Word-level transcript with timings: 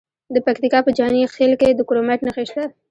د 0.33 0.37
پکتیکا 0.45 0.79
په 0.83 0.91
جاني 0.97 1.21
خیل 1.35 1.53
کې 1.61 1.69
د 1.77 1.81
کرومایټ 1.87 2.19
نښې 2.25 2.45
شته. 2.49 2.63